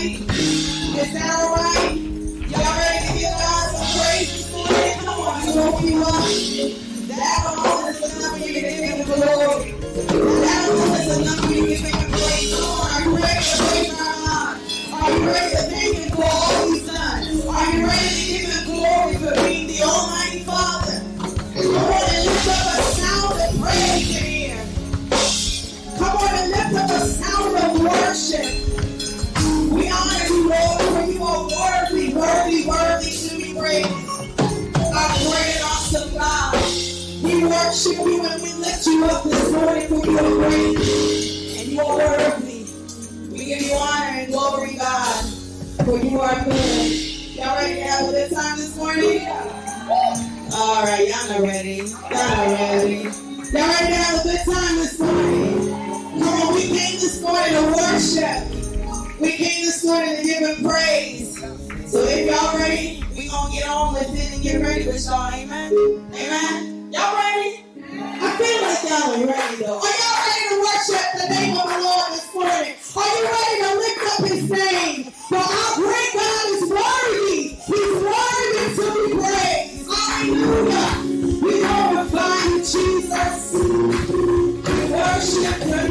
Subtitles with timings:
[0.00, 0.29] right?
[45.90, 46.92] For you are good.
[47.34, 49.26] Y'all ready to have a good time this morning?
[50.54, 51.78] All right, y'all not ready.
[51.78, 53.02] Y'all not ready.
[53.02, 55.68] Y'all ready to have a good time this morning?
[56.20, 59.18] Come on, we came this morning to worship.
[59.20, 61.40] We came this morning to give him praise.
[61.90, 65.34] So if y'all ready, we gonna get on with it and get ready with y'all.
[65.34, 65.72] Amen.
[65.74, 66.92] Amen.
[66.92, 67.64] Y'all ready?
[68.22, 69.80] I feel like y'all are ready though.
[69.82, 72.74] Are y'all ready to worship the name of the Lord this morning?
[72.94, 75.10] Are you ready to lift up his name?
[75.30, 75.59] For
[85.32, 85.89] We worship your name.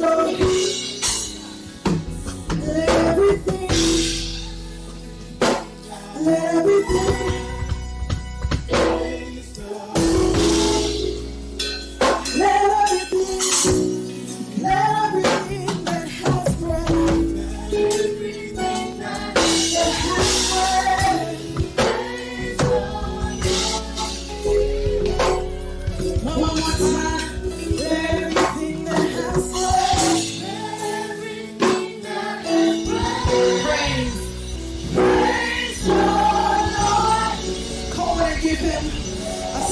[0.00, 0.49] Thank you.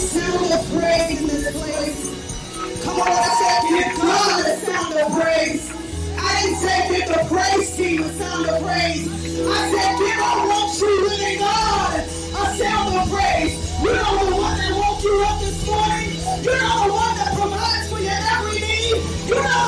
[0.09, 2.83] sound of praise in this place.
[2.83, 5.69] Come on, I said, give God the sound of praise.
[6.17, 9.05] I didn't say give the praise team a sound of praise.
[9.05, 13.53] I said give our one true living God a sound of praise.
[13.83, 16.17] You're not the one that woke you up this morning.
[16.43, 18.97] You're not the one that provides for your every need.
[19.29, 19.68] You're not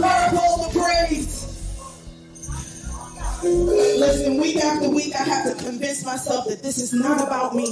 [0.00, 1.46] Let all the praise.
[3.42, 7.70] Listen, week after week, I have to convince myself that this is not about me.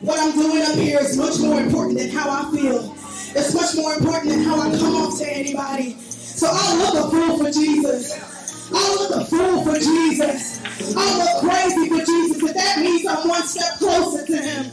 [0.00, 2.94] What I'm doing up here is much more important than how I feel.
[3.36, 5.96] It's much more important than how I come off to anybody.
[6.00, 8.70] So I look a fool for Jesus.
[8.72, 10.96] I look a fool for Jesus.
[10.96, 12.42] I look crazy for Jesus.
[12.42, 14.72] but that means I'm one step closer to him.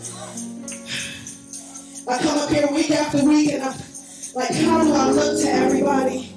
[2.07, 3.77] I come up here week after week and I'm
[4.33, 6.30] like, how do I look to everybody?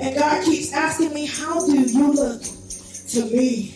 [0.00, 3.74] And God keeps asking me, How do you look to me?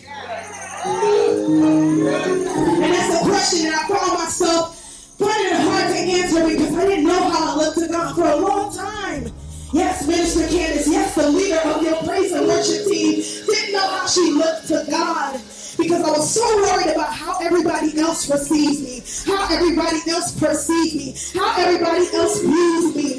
[2.79, 4.77] And that's a question that I found myself
[5.17, 8.27] finding it hard to answer because I didn't know how I looked to God for
[8.27, 9.31] a long time.
[9.73, 14.07] Yes, Minister Candace, yes, the leader of your praise and worship team didn't know how
[14.07, 15.41] she looked to God
[15.77, 20.95] because I was so worried about how everybody else receives me, how everybody else perceives
[20.95, 23.16] me, how everybody else views me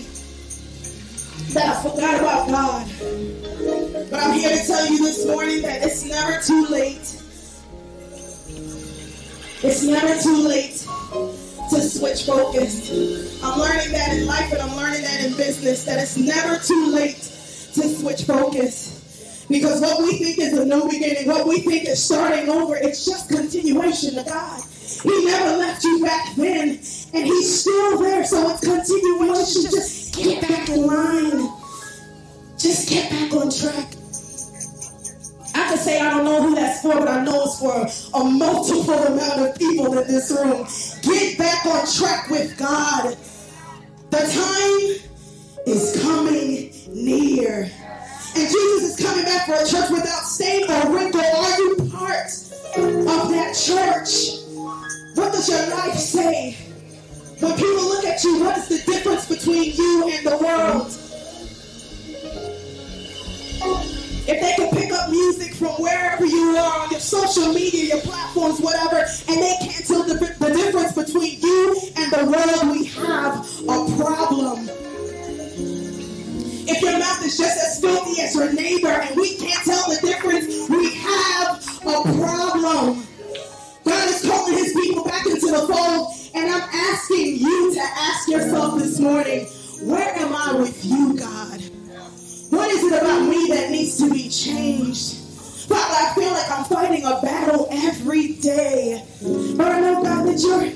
[1.54, 2.86] that I forgot about God.
[4.10, 7.14] But I'm here to tell you this morning that it's never too late.
[9.60, 10.86] It's never too late
[11.70, 13.42] to switch focus.
[13.42, 16.90] I'm learning that in life and I'm learning that in business that it's never too
[16.92, 19.46] late to switch focus.
[19.48, 23.06] Because what we think is a new beginning, what we think is starting over, it's
[23.06, 24.62] just continuation of God.
[25.02, 29.70] He never left you back then, and He's still there, so it's continuation.
[29.70, 31.48] Just Get back in line.
[32.58, 33.94] Just get back on track.
[35.54, 38.24] I can say I don't know who that's for, but I know it's for a
[38.24, 40.66] multiple amount of people in this room.
[41.02, 43.16] Get back on track with God.
[44.10, 45.10] The time
[45.66, 47.70] is coming near.
[48.36, 51.20] And Jesus is coming back for a church without stain or wrinkle.
[51.20, 52.26] Are you part
[52.76, 54.44] of that church?
[55.14, 56.67] What does your life say?
[57.40, 60.88] When people look at you, what is the difference between you and the world?
[64.30, 68.00] If they can pick up music from wherever you are, on your social media, your
[68.00, 72.86] platforms, whatever, and they can't tell the, the difference between you and the world, we
[72.86, 74.68] have a problem.
[76.70, 79.94] If your mouth is just as filthy as your neighbor and we can't tell the
[79.94, 80.07] difference,
[88.28, 89.46] yourself this morning,
[89.82, 91.60] where am I with you, God?
[92.50, 95.68] What is it about me that needs to be changed?
[95.68, 99.04] God, I feel like I'm fighting a battle every day.
[99.56, 100.72] But I know, God, that your,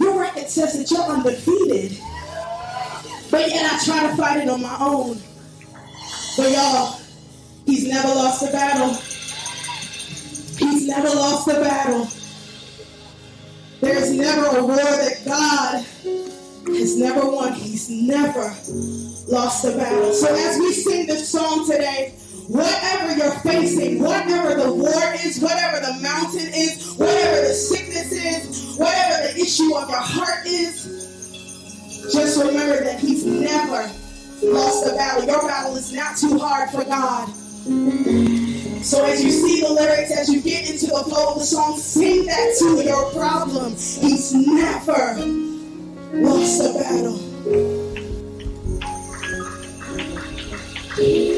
[0.00, 1.98] your record says that you're undefeated.
[3.30, 5.18] But yet I try to fight it on my own.
[6.36, 6.97] But y'all,
[17.38, 17.52] won.
[17.52, 18.54] He's never
[19.30, 20.12] lost a battle.
[20.12, 22.14] So as we sing this song today,
[22.48, 28.76] whatever you're facing, whatever the war is, whatever the mountain is, whatever the sickness is,
[28.76, 33.90] whatever the issue of your heart is, just remember that He's never
[34.42, 35.24] lost a battle.
[35.24, 37.28] Your battle is not too hard for God.
[38.82, 41.78] So as you see the lyrics, as you get into the flow of the song,
[41.78, 43.72] sing that to your problem.
[43.72, 45.16] He's never
[46.14, 47.27] lost a battle.
[47.48, 47.98] Thank
[50.98, 51.37] you.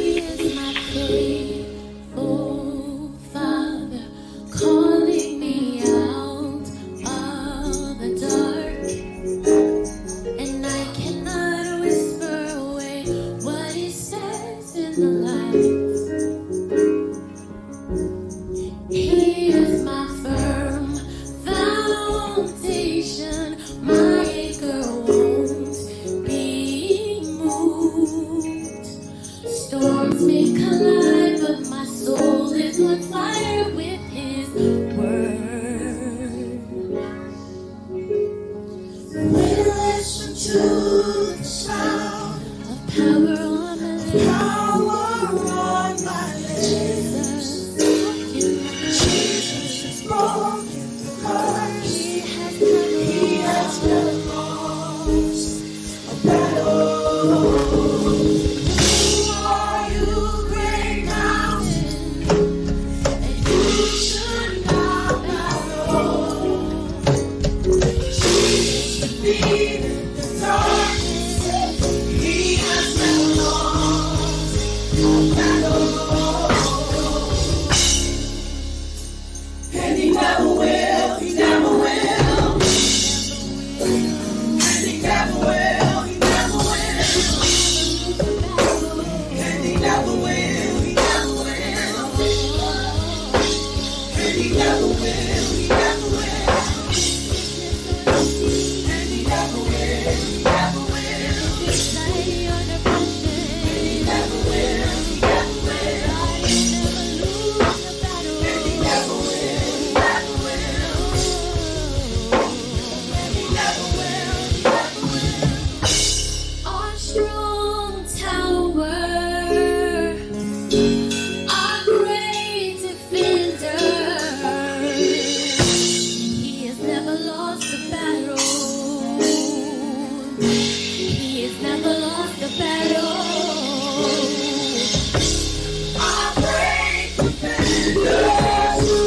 [96.91, 97.50] Jesus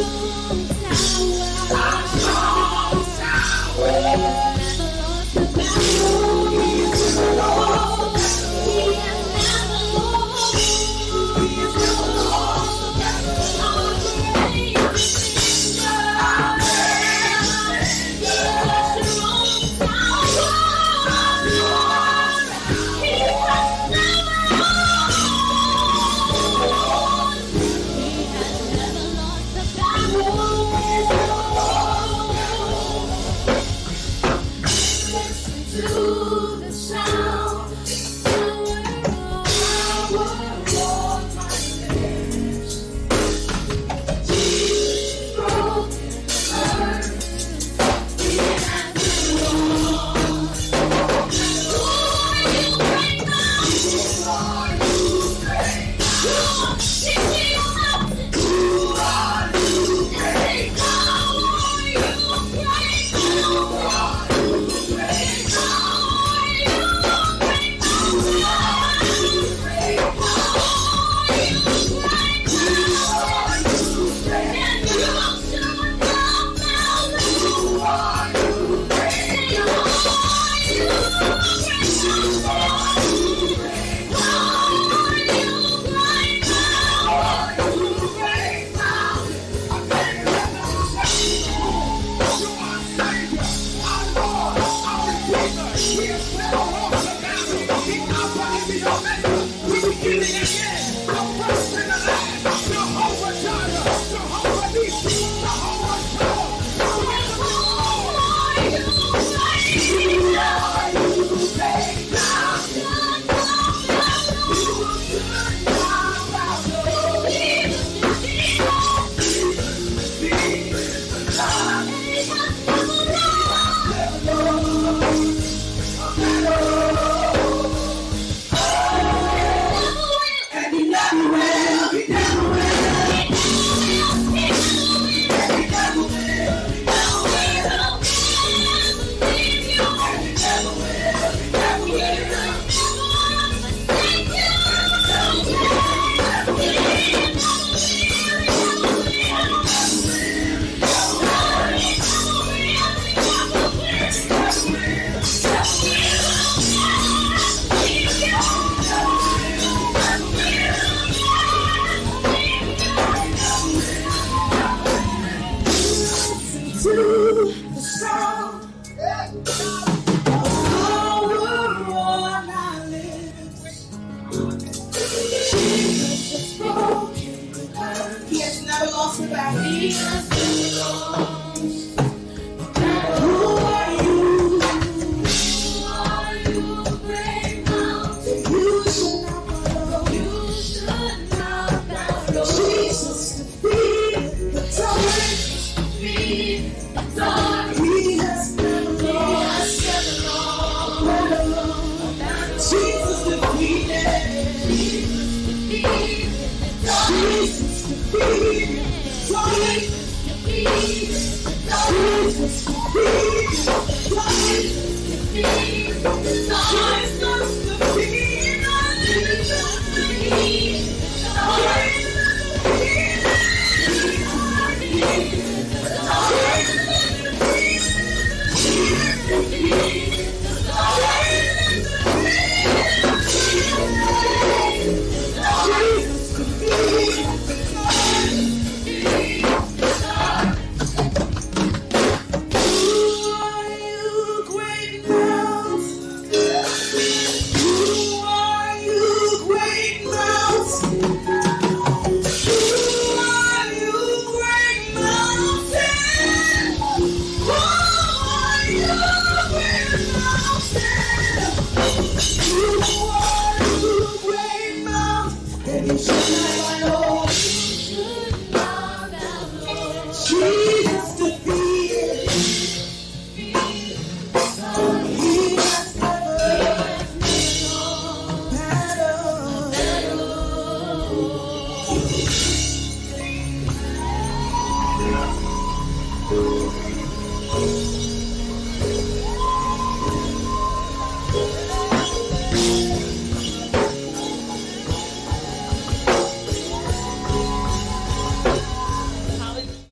[0.04, 0.63] defeated.